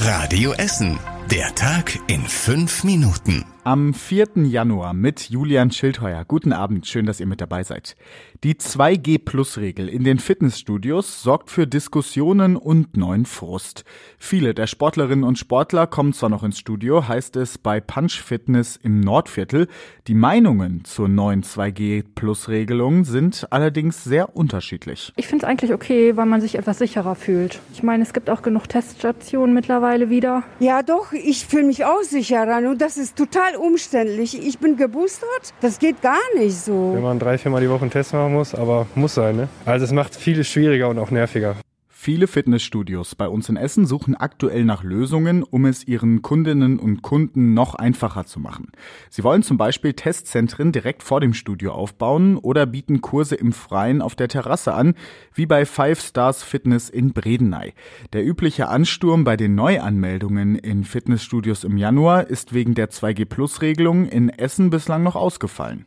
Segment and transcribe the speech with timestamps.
[0.00, 1.19] Radio Essen.
[1.30, 3.44] Der Tag in fünf Minuten.
[3.62, 4.46] Am 4.
[4.46, 6.24] Januar mit Julian Schildheuer.
[6.24, 7.94] Guten Abend, schön, dass ihr mit dabei seid.
[8.42, 13.84] Die 2G-Plus-Regel in den Fitnessstudios sorgt für Diskussionen und neuen Frust.
[14.18, 18.76] Viele der Sportlerinnen und Sportler kommen zwar noch ins Studio, heißt es bei Punch Fitness
[18.82, 19.68] im Nordviertel.
[20.06, 25.12] Die Meinungen zur neuen 2G-Plus-Regelung sind allerdings sehr unterschiedlich.
[25.16, 27.60] Ich finde es eigentlich okay, weil man sich etwas sicherer fühlt.
[27.74, 30.44] Ich meine, es gibt auch genug Teststationen mittlerweile wieder.
[30.60, 34.46] Ja, doch, ich fühle mich auch sicherer und das ist total umständlich.
[34.46, 36.92] Ich bin geboostert, das geht gar nicht so.
[36.94, 39.36] Wenn man drei, viermal die Woche einen Test machen muss, aber muss sein.
[39.36, 39.48] Ne?
[39.64, 41.56] Also es macht vieles schwieriger und auch nerviger.
[42.02, 47.02] Viele Fitnessstudios bei uns in Essen suchen aktuell nach Lösungen, um es ihren Kundinnen und
[47.02, 48.72] Kunden noch einfacher zu machen.
[49.10, 54.00] Sie wollen zum Beispiel Testzentren direkt vor dem Studio aufbauen oder bieten Kurse im Freien
[54.00, 54.94] auf der Terrasse an,
[55.34, 57.74] wie bei Five Stars Fitness in Bredeney.
[58.14, 64.30] Der übliche Ansturm bei den Neuanmeldungen in Fitnessstudios im Januar ist wegen der 2G-Plus-Regelung in
[64.30, 65.84] Essen bislang noch ausgefallen.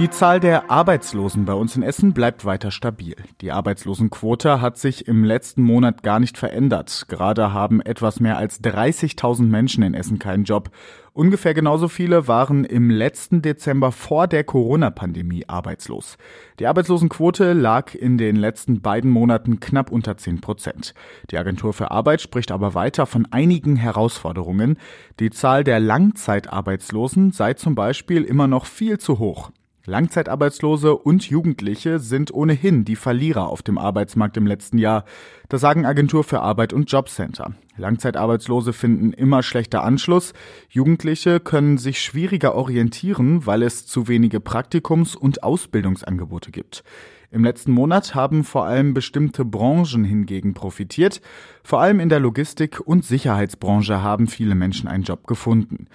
[0.00, 3.16] Die Zahl der Arbeitslosen bei uns in Essen bleibt weiter stabil.
[3.42, 7.04] Die Arbeitslosenquote hat sich im letzten Monat gar nicht verändert.
[7.08, 10.70] Gerade haben etwas mehr als 30.000 Menschen in Essen keinen Job.
[11.12, 16.16] Ungefähr genauso viele waren im letzten Dezember vor der Corona-Pandemie arbeitslos.
[16.60, 20.94] Die Arbeitslosenquote lag in den letzten beiden Monaten knapp unter 10 Prozent.
[21.30, 24.78] Die Agentur für Arbeit spricht aber weiter von einigen Herausforderungen.
[25.18, 29.50] Die Zahl der Langzeitarbeitslosen sei zum Beispiel immer noch viel zu hoch.
[29.90, 35.04] Langzeitarbeitslose und Jugendliche sind ohnehin die Verlierer auf dem Arbeitsmarkt im letzten Jahr.
[35.50, 37.54] Das sagen Agentur für Arbeit und Jobcenter.
[37.76, 40.32] Langzeitarbeitslose finden immer schlechter Anschluss.
[40.68, 46.84] Jugendliche können sich schwieriger orientieren, weil es zu wenige Praktikums- und Ausbildungsangebote gibt.
[47.32, 51.20] Im letzten Monat haben vor allem bestimmte Branchen hingegen profitiert.
[51.64, 55.86] Vor allem in der Logistik- und Sicherheitsbranche haben viele Menschen einen Job gefunden.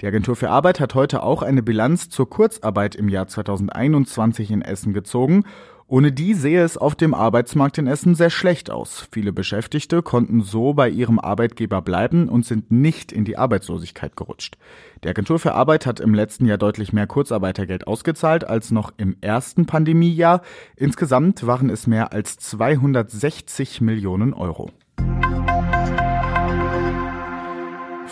[0.00, 4.62] Die Agentur für Arbeit hat heute auch eine Bilanz zur Kurzarbeit im Jahr 2021 in
[4.62, 5.44] Essen gezogen
[5.86, 9.06] ohne die sehe es auf dem Arbeitsmarkt in Essen sehr schlecht aus.
[9.12, 14.56] Viele Beschäftigte konnten so bei ihrem Arbeitgeber bleiben und sind nicht in die Arbeitslosigkeit gerutscht.
[15.02, 19.16] Die Agentur für Arbeit hat im letzten Jahr deutlich mehr Kurzarbeitergeld ausgezahlt als noch im
[19.20, 20.40] ersten Pandemiejahr.
[20.76, 24.70] Insgesamt waren es mehr als 260 Millionen Euro.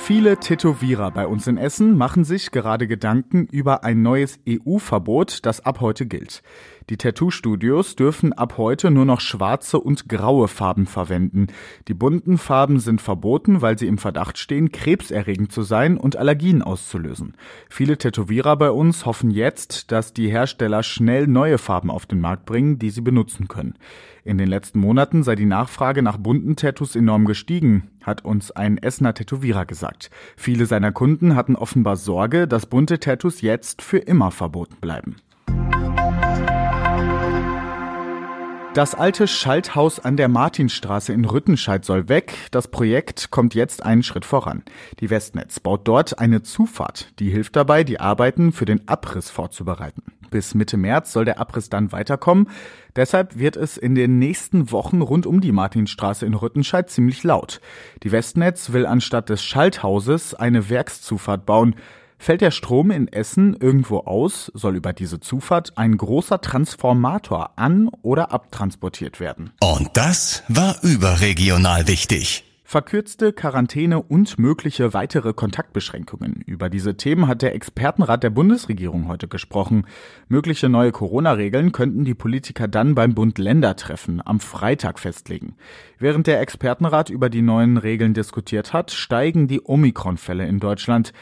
[0.04, 5.64] Viele Tätowierer bei uns in Essen machen sich gerade Gedanken über ein neues EU-Verbot, das
[5.64, 6.42] ab heute gilt.
[6.90, 11.46] Die Tattoo-Studios dürfen ab heute nur noch schwarze und graue Farben verwenden.
[11.86, 16.62] Die bunten Farben sind verboten, weil sie im Verdacht stehen, krebserregend zu sein und Allergien
[16.62, 17.34] auszulösen.
[17.68, 22.46] Viele Tätowierer bei uns hoffen jetzt, dass die Hersteller schnell neue Farben auf den Markt
[22.46, 23.74] bringen, die sie benutzen können.
[24.24, 28.78] In den letzten Monaten sei die Nachfrage nach bunten Tattoos enorm gestiegen, hat uns ein
[28.78, 30.10] Essener Tätowierer gesagt.
[30.36, 35.16] Viele seiner Kunden hatten offenbar Sorge, dass bunte Tattoos jetzt für immer verboten bleiben.
[38.74, 42.32] Das alte Schalthaus an der Martinstraße in Rüttenscheid soll weg.
[42.52, 44.62] Das Projekt kommt jetzt einen Schritt voran.
[45.00, 50.02] Die Westnetz baut dort eine Zufahrt, die hilft dabei, die Arbeiten für den Abriss vorzubereiten.
[50.30, 52.48] Bis Mitte März soll der Abriss dann weiterkommen.
[52.96, 57.60] Deshalb wird es in den nächsten Wochen rund um die Martinstraße in Rüttenscheid ziemlich laut.
[58.02, 61.76] Die Westnetz will anstatt des Schalthauses eine Werkszufahrt bauen.
[62.22, 67.90] Fällt der Strom in Essen irgendwo aus, soll über diese Zufahrt ein großer Transformator an-
[68.02, 69.50] oder abtransportiert werden.
[69.60, 72.44] Und das war überregional wichtig.
[72.62, 76.44] Verkürzte Quarantäne und mögliche weitere Kontaktbeschränkungen.
[76.46, 79.84] Über diese Themen hat der Expertenrat der Bundesregierung heute gesprochen.
[80.28, 85.56] Mögliche neue Corona-Regeln könnten die Politiker dann beim Bund-Länder-Treffen am Freitag festlegen.
[85.98, 91.12] Während der Expertenrat über die neuen Regeln diskutiert hat, steigen die Omikron-Fälle in Deutschland.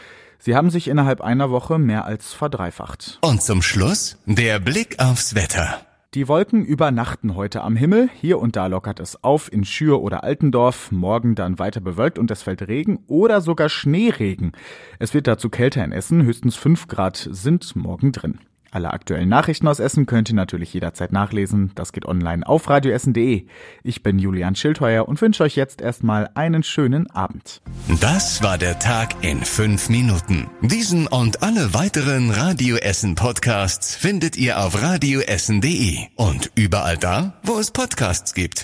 [0.42, 3.18] Sie haben sich innerhalb einer Woche mehr als verdreifacht.
[3.20, 5.82] Und zum Schluss der Blick aufs Wetter.
[6.14, 8.08] Die Wolken übernachten heute am Himmel.
[8.20, 10.90] Hier und da lockert es auf in Schür oder Altendorf.
[10.90, 14.52] Morgen dann weiter bewölkt und es fällt Regen oder sogar Schneeregen.
[14.98, 16.22] Es wird dazu kälter in Essen.
[16.24, 18.40] Höchstens 5 Grad sind morgen drin.
[18.72, 21.72] Alle aktuellen Nachrichten aus Essen könnt ihr natürlich jederzeit nachlesen.
[21.74, 23.46] Das geht online auf radioessen.de.
[23.82, 27.62] Ich bin Julian Schildheuer und wünsche euch jetzt erstmal einen schönen Abend.
[28.00, 30.48] Das war der Tag in fünf Minuten.
[30.62, 37.58] Diesen und alle weiteren Radio Essen Podcasts findet ihr auf radioessen.de und überall da, wo
[37.58, 38.58] es Podcasts gibt.